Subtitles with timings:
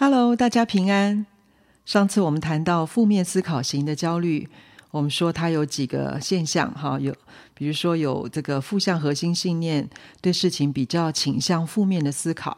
[0.00, 1.26] Hello，大家平安。
[1.84, 4.48] 上次我们谈到负面思考型的焦虑，
[4.92, 7.12] 我们说它有几个现象，哈，有
[7.52, 9.90] 比如说有这个负向核心信念，
[10.20, 12.56] 对事情比较倾向负面的思考，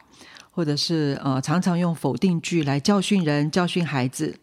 [0.51, 4.39] 或者是呃常常用否定句来教训人、教训孩子。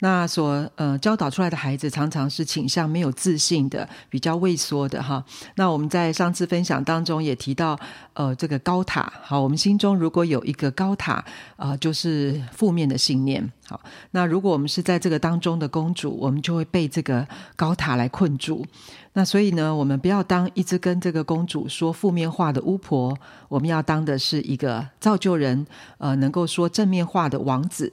[0.00, 5.24] 那所呃教导出来的孩子常常是倾向没有自信的，比较畏缩的哈。
[5.56, 7.78] 那我们在上次分享当中也提到，
[8.14, 11.12] 呃，这个高塔，好，我们心中如果有一个高塔，
[11.56, 13.52] 啊、呃，就是负面的信念。
[13.68, 18.66] 好，那如果我们是在这个当中的公主，我们就会被这个高塔来困住。
[19.12, 23.16] 那所以呢，我们不要当一直跟这个公主说负面话的巫婆，
[23.48, 25.66] 我们要当的是一个造就人，
[25.98, 27.92] 呃，能够说正面话的王子。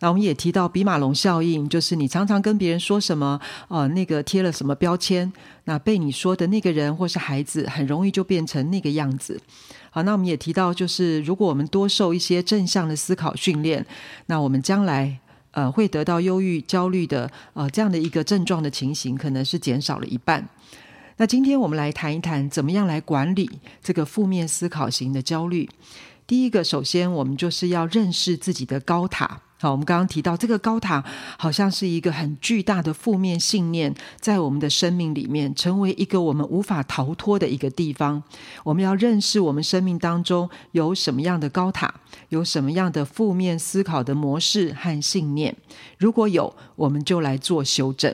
[0.00, 5.32] 那我们也提到比马龙效应，就是你常常跟别人说什么，呃，那个贴了什么标签，
[5.64, 9.40] 那被你说的那个人或是孩子，很容易就变成那个样子。
[9.90, 13.84] 好，那我们也提到，就是如果我们多受一些正向的思考训练，
[14.26, 15.18] 那我们将来
[15.50, 20.48] 呃会得到忧郁、焦虑的呃这样的一个症状的情形，可能是减少了一半。
[21.18, 23.48] 那今天我们来谈一谈，怎么样来管理
[23.82, 25.68] 这个负面思考型的焦虑。
[26.26, 29.42] 第一个，首先我们就是要认识自己的高塔。
[29.62, 31.04] 好，我们刚刚提到这个高塔，
[31.38, 38.20] 好像是一个很巨大的负面信念，在我们的生命里面，成为一个我们无法逃脱的一个地方。
[38.64, 41.94] 我们要认识我们生命当中有什么样的高塔，
[42.30, 45.56] 有什么样的负面思考的模式和信念。
[45.96, 48.12] 如果有，我们就来做修正。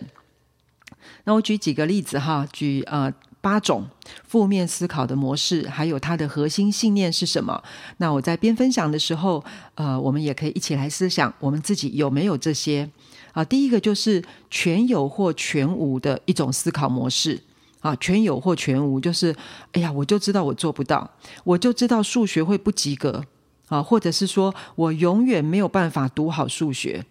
[1.24, 3.10] 那我举几个例子哈，举呃。
[3.40, 3.86] 八种
[4.26, 7.62] 负面思考的模式，还有它的核心信念是什么？
[7.98, 9.44] 那我在边分享的时候，
[9.74, 12.90] 呃，我们也可以一起来思想，我们自己有没有这些？
[13.32, 17.40] 啊，第一个就是全有或全无的一种思考模式。
[17.80, 19.32] 啊，全有或全无，就是
[19.70, 21.08] 哎呀，我就知道我做不到，
[21.44, 23.22] 我就知道数学会不及格，
[23.68, 27.04] 啊，或者是说我永远没有办法读好数学。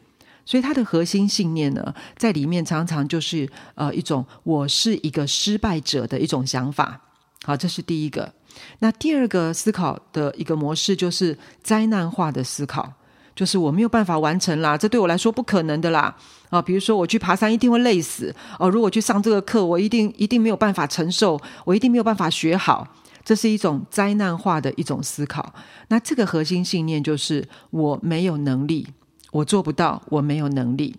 [0.47, 7.01] 所以它的核心信念呢，在里面常常就是呃一种我是一个失败者的一种想法。
[7.43, 8.31] 好，这是第一个。
[8.79, 12.93] 那第二个思考的一个模式就是灾难化的思考，
[13.35, 16.15] 就是我没有办法完成啦，这对我来说不可能的啦。
[16.49, 22.87] 啊，比如说我去爬山一定会累死哦，如果去上这个课，我一定一定没有办法承受，我一定没有办法学好。
[23.25, 25.53] 这是一种灾难化的一种思考。
[25.89, 28.87] 那这个核心信念就是我没有能力。
[29.31, 30.95] 我做不到，我没有能力。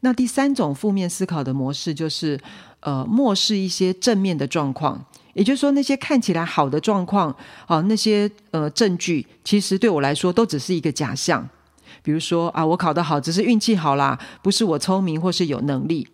[0.00, 2.38] 那第三种负面思考的模式就是，
[2.80, 7.34] 呃，漠视一些正面的状况，也就是说，那些看起来好的状况，
[7.66, 11.48] 啊、那些呃证据，其实对我来说都只是一个假象。
[12.02, 16.06] 比如说啊，我考得好，只是运气好啦，不是我聪明或是有能力。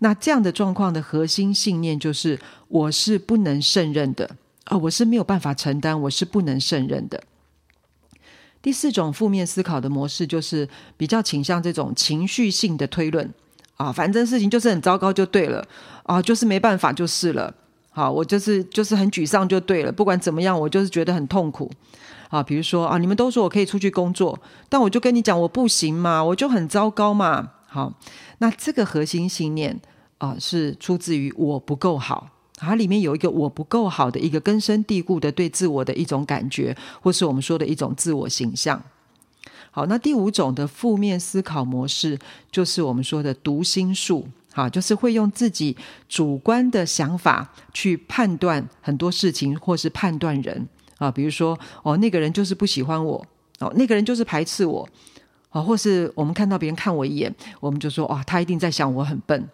[0.00, 4.26] 那这样的状况的核心信念就是，我是不能胜任的
[4.64, 7.22] 啊、呃，我是没有办法承担，我是不能胜任的。
[8.64, 10.66] 第四种负面思考的模式，就是
[10.96, 13.30] 比较倾向这种情绪性的推论
[13.76, 15.62] 啊，反正事情就是很糟糕就对了
[16.04, 17.52] 啊，就是没办法就是了。
[17.90, 21.70] 好，我就是就是很沮丧就对了，不管怎么样，我就是觉得很痛苦
[22.30, 22.42] 啊。
[22.42, 27.50] 比如说啊，你们都说我可以出去工作，但我就跟你讲我不行嘛，我就很糟糕嘛。
[27.66, 27.92] 好，
[28.38, 29.78] 那这个核心信念
[30.16, 32.30] 啊，是出自于我不够好。
[32.56, 38.82] 它里面有一个我不够好的一个根深蒂固的对自我的一种感觉，或是我们说的一种自我形象。
[39.70, 42.18] 好，那第五种的负面思考模式，
[42.50, 44.28] 就是我们说的读心术。
[44.52, 45.76] 好，就是会用自己
[46.08, 51.10] 主观的想法去判断很多事情，或是判断人啊。
[51.10, 53.26] 比如说，哦，那个人就是不喜欢我，
[53.58, 54.88] 哦，那个人就是排斥我，
[55.50, 59.48] 啊，或是我们看到别人看我一眼，我们就说，哦，他一定在想我很笨。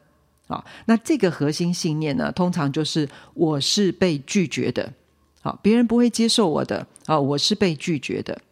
[0.51, 4.93] 啊，那这个核心信念呢，通常就是我是被拒绝的，
[5.41, 8.43] 好，别人不会接受我的，啊，我是被拒绝的。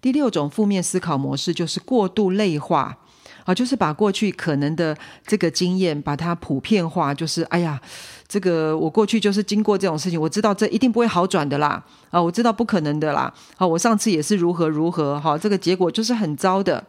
[0.00, 2.96] 第六种负面思考模式就是过度类化，
[3.44, 4.96] 啊，就是把过去可能的
[5.26, 7.80] 这个经验把它普遍化，就是哎呀，
[8.28, 16.84] 这个我过去就是经过这种事情，我知道这一定不会好转的啦，啊，我知道不可能的啦，啊，我上次也是如何如何，哈，这个结果就是很糟的，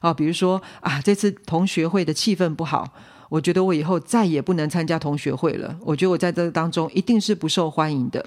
[0.00, 2.90] 啊，比如说啊，这次同学会的气氛不好。
[3.28, 5.76] 我觉得我以后再也不能参加同学会了。
[5.80, 8.24] 我觉得我在这当中一定是不受欢迎的。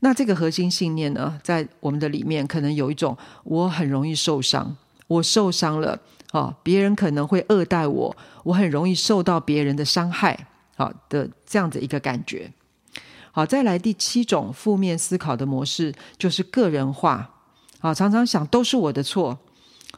[0.00, 4.76] 那这个核心信念呢，在我们的里面可能有一种我很容易受伤，
[5.06, 5.98] 我受伤了
[6.32, 10.46] 啊，别人可能会恶待我，我很容易受到别人的伤害，
[10.76, 12.52] 好的这样的一个感觉。
[13.32, 17.30] 好，再来第七种负面思考的模式就是个人化，
[17.80, 19.38] 啊，常常想都是我的错，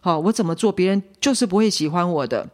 [0.00, 2.48] 好，我怎么做别人就是不会喜欢我的。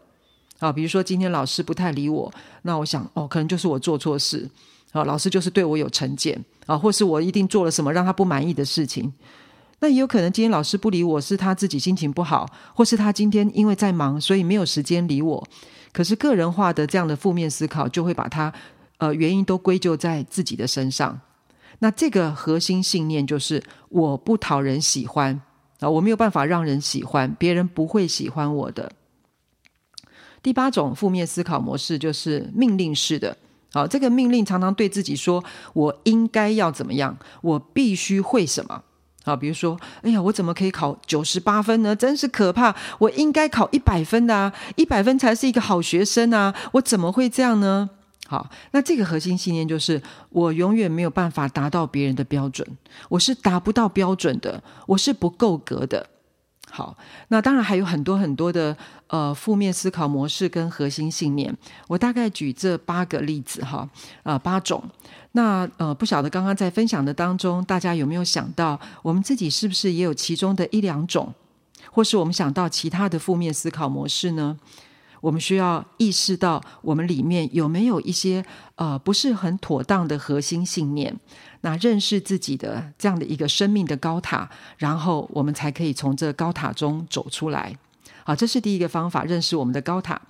[0.62, 2.32] 啊，比如说今天老师不太理我，
[2.62, 4.49] 那我想哦，可能就是我做错事，
[4.93, 9.12] 啊，老师就是对我有成见，啊，或是我一定做了什么让他不满意的事情。
[9.81, 15.49] 那也有可能今天老师不理我是他自己心情不好，或是他今天因为在忙，所以没有时间理我。
[15.93, 18.53] 可是个人化的这样的负面思考，就会把它
[18.99, 21.20] 呃原因都归咎在自己的身上。
[21.81, 25.43] 那这个核心信念就是我不讨人喜欢
[25.81, 28.93] 啊，我没有办法让人喜欢，别人不会喜欢我的。
[30.43, 33.37] 第八种负面思考模式就是命令式的，
[33.73, 35.43] 好，这个命令常常对自己说
[35.73, 37.17] ：“我应该要怎么样？
[37.43, 38.83] 我必须会什么？”
[39.25, 41.94] 好，比如说：“哎呀，我怎么可以考九十八分呢？
[41.94, 42.75] 真是可怕！
[42.99, 47.89] 我应该考一百分的啊，一百分才是一个好学生啊，我怎么会这样呢？”
[48.27, 52.67] 好，那这个核心信念就是我永远没有办法达到别人的标准，
[53.11, 56.09] 我是达不到标准的，我是不够格的。
[56.75, 56.97] 好，
[57.29, 58.75] 那当然还有很多很多的
[59.09, 61.55] 呃负面思考模式跟核心信念，
[61.87, 63.87] 我大概举这八个例子哈，
[64.23, 64.83] 呃八种。
[65.33, 71.35] 那呃不晓得刚刚在分享的当中，大家有没有想到我们自己是不是也有其中的一两种，
[71.91, 74.59] 或是我们想到其他的负面思考模式呢？
[75.23, 81.17] 我们需要意识到，我们里面有没有一些呃不是很妥当的核心信念？
[81.61, 87.79] 那认识自己的这样的一个生命的高塔，然后我们才可以从这高塔中走出来。
[88.25, 90.21] 好，这是第一个方法，认识我们的高塔。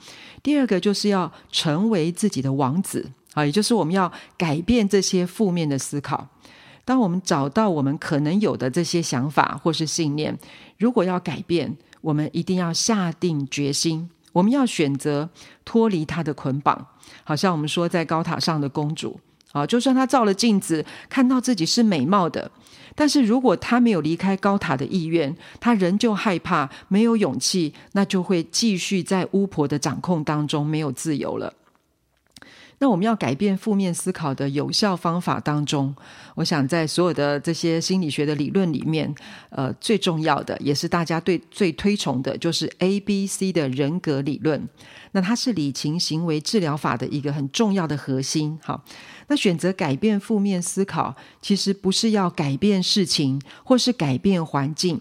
[0.43, 6.29] 第二个就是要成为自己的王子啊，也就是我们要改变这些负面的思考。
[6.85, 10.39] 当我们找到我们可能有的这些想法或是信念，
[10.77, 14.11] 如果要改变，我们一定要下定决心。
[14.33, 15.29] 我们要选择
[15.65, 16.87] 脱离他的捆绑，
[17.25, 19.21] 好像我们说在高塔上的公主
[19.53, 22.51] 啊，就算她照了镜子，看到自己是美貌的，
[22.95, 31.53] 但是如果她没有离开高塔的意愿，她仍旧害怕，没有勇气，那就会继续在巫婆的掌控当中没有自由了。
[32.83, 35.95] 那我们要改变负面思考的有效方法当中，
[36.35, 39.15] 我想在所有的这些心理学的理论里面，
[39.51, 44.69] 呃，最重要的也是大家对最推崇的，就是 ABC 的人格理论。
[45.13, 48.59] 那它是理情行为治疗法的一个很重要的核心。
[48.65, 48.83] 好，
[49.29, 55.01] 那选择改变负面思考，其实不是要改变事情，或是改变环境。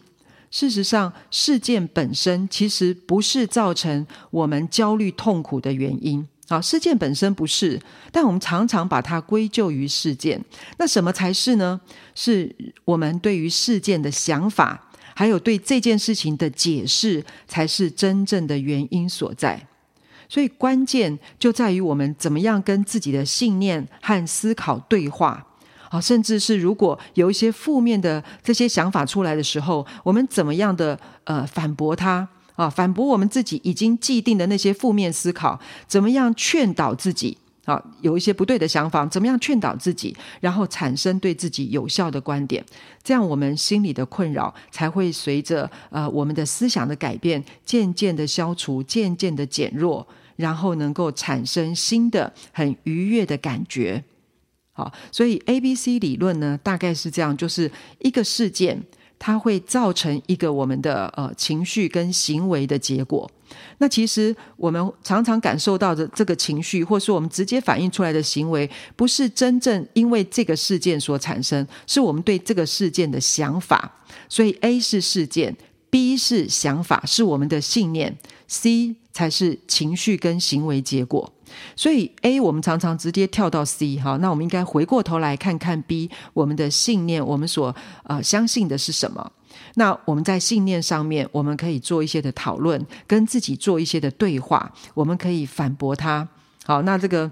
[0.52, 6.28] 事实上，事件本身其实不是造成我们焦虑痛苦的原因。
[6.52, 7.80] 好，事件本身不是，
[8.12, 10.44] 但我们常常把它归咎于事件。
[10.78, 11.80] 那什么才是呢？
[12.14, 12.54] 是
[12.84, 19.66] 我们对于事件的想法，还有对这件事情的解释，才是真正的原因所在。
[20.28, 25.48] 所以关键就在于我们怎么样跟自己的信念和思考对话。
[25.90, 32.28] 好，甚至是如果有一些负面的这些想法出来的时候，我们怎么样的呃反驳它。
[32.62, 37.36] 啊，反驳我们自己已经既定的那些负面思考，怎么样劝导自己？
[37.66, 42.64] 啊，有一些不对的想法，怎么样劝导自己，然后产生对自己有效的观点，
[43.04, 50.06] 这样我们心里的困扰才会随着呃我们的思想的改变，渐渐的消除，渐渐的减弱，
[50.36, 54.04] 然后能够产生新的很愉悦的感觉。
[54.74, 58.84] 好，所以 ABC 理论呢，大概是这样，就是一个事件。
[59.24, 63.30] 它会造成一个我们的呃情绪跟行为的结果。
[63.78, 73.94] 那其实我们常常感受到的这个情绪，或是我们直接反映出来的行为，不是真正因为这个事件所产生，是我们对这个事件的想法。
[74.28, 75.56] 所以 A 是事件
[75.92, 81.32] ，B 是想法，是我们的信念，C 才是情绪跟行为结果。
[81.76, 89.32] 所以 A 我们常常直接跳到 C 哈，那我们应该回过头来看看 B，我们的信念，我们所呃相信的是什么？
[89.76, 96.28] 那我们在信念上面，我们可以做一些的讨论，跟自己做一些的对话，我们可以反驳他。
[96.66, 97.30] 好，那这个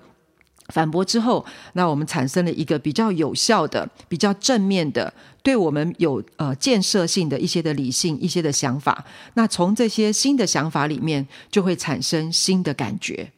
[0.68, 9.04] 反驳之后，那我们产生了一个比较有效的、比较正面的，对我们有呃建设性的一些的理性、一些的想法。
[9.34, 13.32] 那从这些新的想法里面，就会产生新的感觉。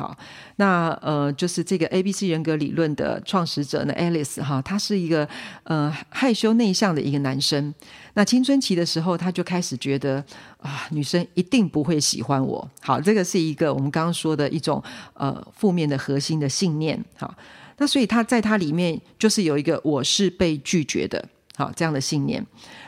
[0.00, 0.16] 好，
[0.56, 5.28] 那呃，就是这个 ABC 人格理论的创始者呢，Alice 哈，他是一个
[5.64, 7.74] 呃害羞内向的一个男生。
[8.14, 10.24] 那青春期的时候，他就开始觉得
[10.56, 12.66] 啊，女生一定不会喜欢我。
[12.80, 16.98] 好，这个是一个我们刚刚说的一种呃负面的核心的信念。
[17.18, 17.34] 好，
[17.76, 21.22] 那所以他在他里面就是有一个我是被拒绝的。
[21.60, 22.42] 好，这样的信念。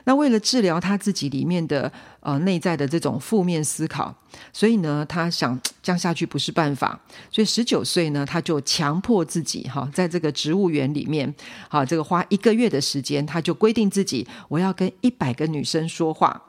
[0.04, 4.14] 那为了治疗他自己里面的呃内在的这种负面思考，
[4.50, 6.98] 所以呢，他想这样下去不是办法。
[7.30, 11.34] 所以十九岁呢，他就强迫自己哈，在这个植物园里面，
[11.68, 16.40] 好，这个花一个月的时间，他就规定自己我要跟一百个女生说话。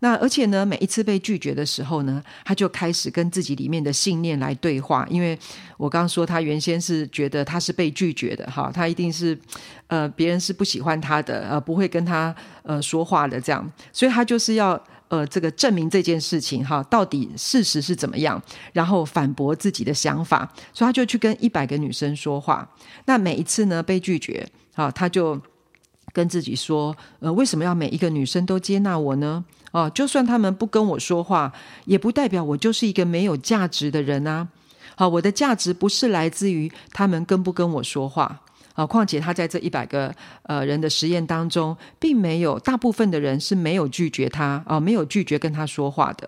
[0.00, 5.06] 那而且呢，每一次被拒绝的时候呢，他就开始跟自己里面的信念来对话。
[5.10, 5.38] 因为
[5.76, 9.38] 我刚刚说他原先是觉得他是被拒绝的哈，他一定是
[9.86, 18.40] 呃别人是不喜欢他的，呃不会跟他呃说话的这样，所以他就是要呃这个证明这件事情哈，到底事实是怎么样，
[18.72, 22.68] 然后反驳自己的想法，所以他就去跟一百个女生说话。
[23.06, 25.40] 那每一次呢被拒绝，好他就
[26.12, 29.44] 跟自己说，呃为什么要每一个女生都接纳我呢？
[29.76, 31.52] 哦，就算他们不跟我说话，
[31.84, 34.48] 也不代表我就是一个没有价值的人啊！
[34.94, 38.40] 好，我的价值不是来自于他们跟不跟我说话。
[38.72, 40.14] 啊，况且他在这一百个
[40.44, 46.26] 呃人的实验当中，并没有大部分的人是没有拒绝他啊，没有拒绝跟他说话的。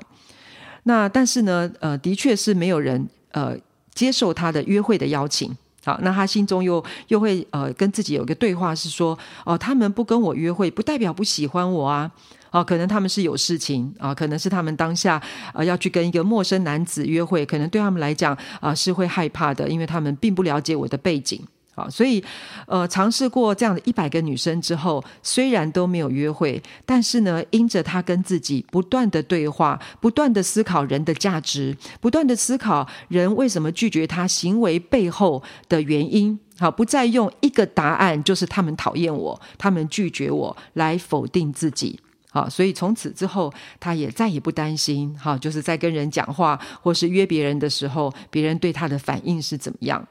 [0.83, 3.57] 那但是呢，呃，的确是没有人呃
[3.95, 5.57] 接受他的约会的邀请。
[5.89, 12.11] 好，那他心中又又会呃跟自己有一个对话，是说哦，他们不跟我约会，不代表不喜欢我啊。
[12.51, 15.19] 哦，可能他们是有事情啊，可能是他们当下
[15.55, 21.43] 呃要去跟一个陌生男子约会，可能对他们来讲啊是会害怕的，因为他们并不了解我的背景
[21.79, 22.23] 啊，所以
[22.67, 42.01] 呃尝试过这样的一百个女生之后，虽然都没有约会，但是呢，因着他跟自己不断的对话，不断的思考人的价值，不断的思考人为什么拒绝他行为背后的原因，好，不再用一个答案就是他们讨厌我，他们拒绝我来否定自己。
[42.31, 50.07] 好，所以从此之后，他也再也不担心，哈，就是在跟人讲话或是约别人的时候，别人对他的反应是怎么样。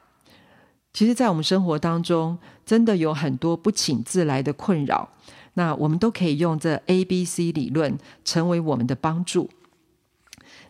[0.98, 5.08] 其实，在我们生活当中，真的有很多不请自来的困扰，
[5.54, 9.48] 那我们都可以用这 A、B、C 理论成为我们的帮助。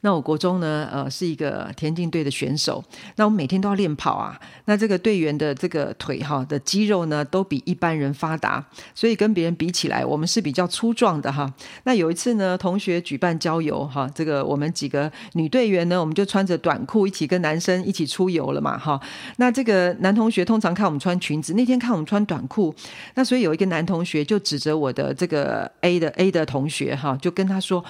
[0.01, 2.83] 那我国中呢，呃，是一个田径队的选手。
[3.15, 4.39] 那我们每天都要练跑啊。
[4.65, 8.63] 那这个队员的这个腿哈的肌肉呢，都比一般人发达，
[8.93, 11.51] 所以跟别人比起来，我们是比较粗壮的哈。
[11.83, 18.99] 那有一次呢，同学举办郊游哈，这个我们几个女队员呢，我们就穿着短裤一起跟男生一起出游了嘛哈。
[19.37, 22.73] 那这个男同学通常看我们穿裙子，那天看我们穿短裤，
[23.15, 27.83] 那所以有一个男同学就指着我的这个 A 的 A 的同学哈，就跟他说。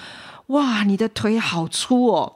[0.47, 2.33] 哇，你的腿好粗哦！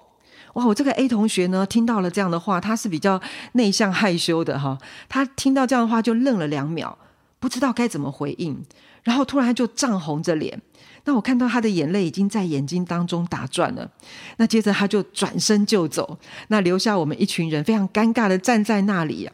[0.53, 3.21] 哇，我这个 A 同学呢，听到了这样的话，他是比较
[3.53, 4.77] 内向害羞的哈。
[5.07, 6.97] 他听到这样的话就愣了两秒，
[7.39, 8.61] 不知道该怎么回应，
[9.03, 10.61] 然后突然就涨红着脸。
[11.05, 13.89] 那我看到他的眼泪已经在眼睛当中打转了。
[14.37, 19.29] 那接着他就转身就走，那留下我们一群人非常尴尬的站在那里。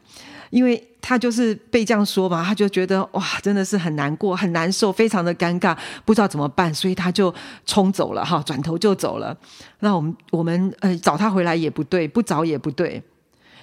[0.50, 5.74] 因为他就是被这样说嘛，他就觉得哇，真的是很难过、很难受，非常的尴尬，
[6.04, 7.34] 不知道怎么办，所以他就
[7.66, 9.34] 冲走了哈，转头就走了。
[9.80, 13.02] 那我们我们呃找他回来也不对，不找也不对。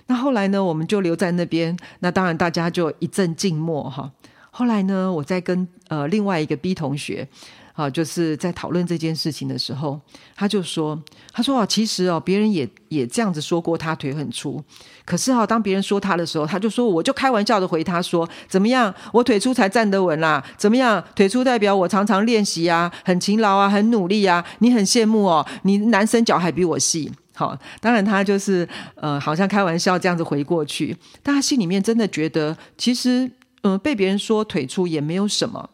[0.06, 1.76] 那后来呢，我们就留在那边。
[1.98, 4.10] 那当然大家就一阵静默哈。
[4.50, 7.28] 后来呢，我在跟呃另外一个 B 同学。
[7.76, 10.00] 好，就是在讨论这件事情的时候，
[10.36, 10.96] 他就说
[11.34, 14.62] ：“他说啊，其实哦，别人也也这样子说过，他腿很粗。
[15.04, 20.40] 可是啊，当别人说他的时候，他就说，我就开玩笑的回他说，怎么样，我腿粗才站得稳啦？
[20.56, 24.44] 怎么样，腿粗代表我常常练习啊，很勤劳啊，很努力啊。
[24.60, 27.10] 你很羡慕哦，你男生脚还比我细。
[27.34, 33.28] 好，当然他就是呃，好像开玩笑这样子回过去，但他心里面真的觉得，其实
[33.64, 35.70] 嗯、被别人说腿粗也没有什么。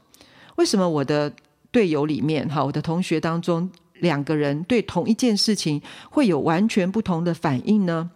[0.57, 1.31] 为什么我的？
[1.71, 8.11] 队友里面，哈，我的同学当中，两个人对同一件事情会有完全不同的反应呢？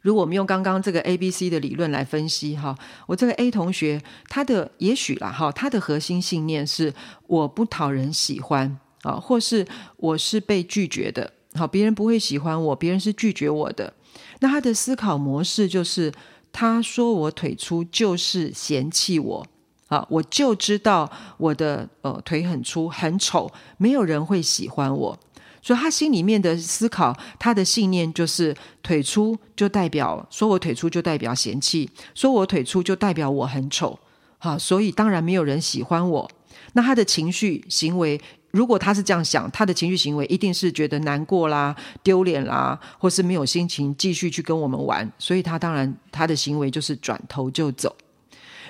[0.00, 2.76] 如果我们用刚刚这个 A、B、C 的理论来分析，哈，
[3.06, 6.92] 我这个 A 同学，他的也许啦，哈，他的核心信念是
[7.28, 9.64] 我不讨人喜欢啊，或是
[9.96, 13.94] 我是被拒绝的，好，别人不会喜欢我，别人是拒绝我的。
[14.40, 16.12] 那他的思考模式就是，
[16.50, 19.46] 他说我腿粗就是嫌弃我。
[19.92, 25.18] 啊，我就知道我的呃腿很粗很丑，没有人会喜欢我，
[25.60, 33.98] 所以他心里面的思考，他的信念就是腿粗就代表说我腿粗就代表嫌弃，说我腿粗就代表我很丑，
[34.38, 36.30] 好，所以当然没有人喜欢我。
[36.72, 38.18] 那他的情绪行为，
[38.50, 47.94] 如果他是这样想，他的情绪行为一定是觉得难过啦、丢脸啦，或是没有心情继续去跟我们玩，所以他当然他的行为就是转头就走。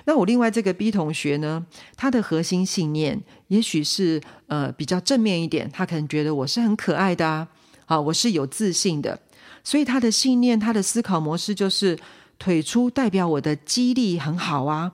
[0.05, 1.65] 那我另外这个 B 同学呢，
[1.97, 7.49] 他的核心信念也许是呃比较正面一点，他可能觉得我是很可爱的啊，
[7.87, 9.19] 啊，我是有自信的，
[9.63, 11.99] 所以他的信念，他的思考模式就是
[12.39, 14.93] 腿粗代表我的肌力很好啊，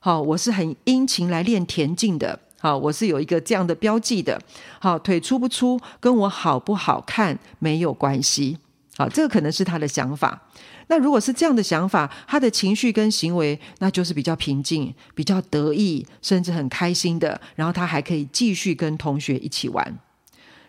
[0.00, 4.40] 好，我是很殷勤来练田径的，好，我是有一个这样的标记的，
[4.80, 8.58] 好，腿粗不粗跟我好不好看没有关系，
[8.96, 10.42] 好，这个可能是他的想法。
[10.88, 17.40] 那如果是这样的想法，他的情绪跟行为，那就是比较平静、比较得意，甚至很开心的。
[17.54, 19.98] 然后他还可以继续跟同学一起玩。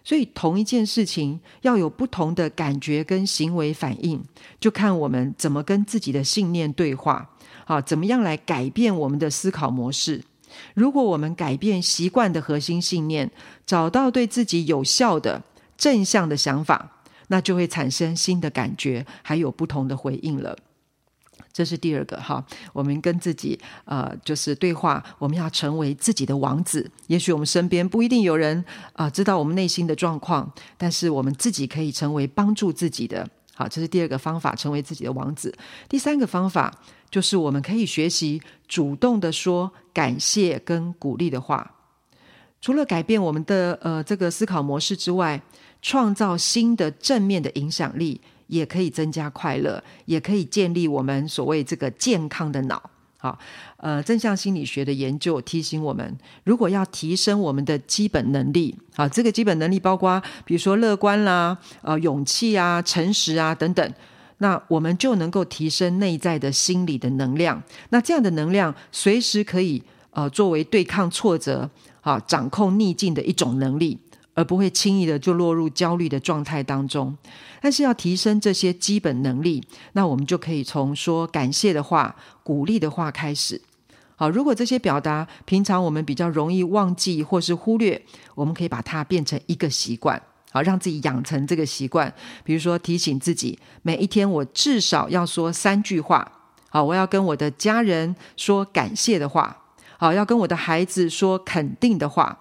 [0.03, 4.23] 所以同一件事情要有不同的感觉跟行为反应，
[4.59, 7.29] 就看我们怎么跟自己的信念对话，
[7.65, 10.23] 啊，怎么样来改变我们的思考模式。
[10.73, 13.29] 如果我们改变习惯的核心信念，
[13.65, 15.43] 找到对自己有效的
[15.77, 16.98] 正向的想法，
[17.29, 20.55] 那就会产生新的感觉，还有不同的回应了。
[21.51, 26.89] 这是第二个哈，我们跟自己呃就是对话，我们要成为自己的王子。
[27.07, 33.27] 也许我们身边不一定有人啊、知道我们内心的状况，但是我们自己可以成为帮助自己的。
[33.55, 35.53] 好，这是第二个方法，成为自己的王子。
[35.89, 36.73] 第三个方法
[37.09, 41.75] 就是我们可以学习主动的说感谢跟鼓励的话。
[42.61, 45.41] 除了改变我们的呃这个思考模式之外，
[45.81, 48.21] 创造新的正面的影响力。
[48.49, 52.81] 也可以增加快乐，也可以建立我们所谓这个健康的脑。
[53.19, 53.37] 好，
[53.77, 63.93] 呃，正向心理学的研究提醒我们，如果要提升我们的基本能力，好，这个基本能力包括比如说乐观啦、呃，勇气啊、诚实啊等等，
[64.39, 67.61] 那我们就能够提升内在的心理的能量。
[67.89, 71.69] 那这样的能量随时可以呃作为对抗挫折、
[72.01, 73.99] 啊掌控逆境的一种能力。
[74.39, 77.17] 而不会轻易的就落入焦虑的状态当中。
[77.59, 83.61] 但是要提升这些基本能力，那我们就可以从说感谢的话、鼓励的话开始。
[84.15, 88.01] 好，如果这些表达平常我们比较容易忘记或是忽略，
[88.33, 92.13] 我们可以把它变成一个习惯，好，让自己养成这个习惯。
[92.45, 96.31] 比如说提醒自己，每一天我至少要说三句话。
[96.69, 99.63] 好，我要跟我的家人说感谢的话。
[99.97, 102.39] 好，要跟我的孩子说肯定的话。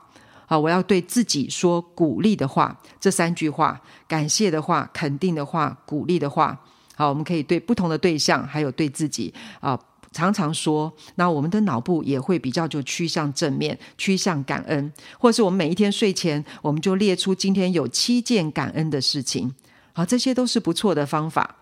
[0.50, 3.78] 好，我要对自己说鼓励的话，这三句话：
[4.08, 6.58] 感谢的话、肯定的话、鼓励的话。
[6.96, 9.78] 好，我们可以对不同的对象，还有对自己啊，
[10.10, 10.90] 常常说。
[11.16, 19.54] 那我们的脑部也会比较就趋向正面，趋向感恩，或是我们每一天睡前，我们就列出今天有七件感恩的事情。
[19.92, 21.56] 好，这些都是不错的方法。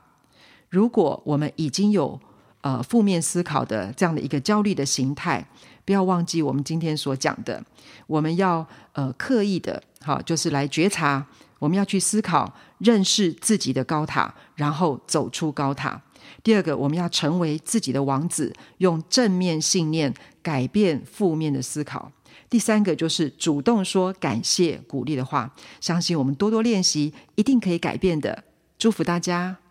[0.71, 2.21] 如果我们已经有
[2.67, 5.47] 呃负面思考的这样的一个焦虑的形态。
[5.85, 7.63] 不要忘记我们今天所讲的，
[8.09, 11.25] 我们要呃刻意的，好，就是来觉察，
[11.61, 16.03] 我们要去思考，认识自己的高塔，然后走出高塔。
[16.43, 20.13] 第二个，我们要成为自己的王子，用正面信念
[20.43, 22.11] 改变负面的思考。
[22.51, 28.43] 第三个，就是主动说感谢、鼓励的话，相信我们多多练习，一定可以改变的。
[28.77, 29.66] 祝福大家。